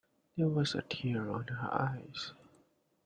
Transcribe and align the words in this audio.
There 0.35 0.47
was 0.49 0.73
a 0.73 0.81
tear 0.81 1.29
on 1.29 1.45
her 1.49 1.71
eyes. 1.71 2.31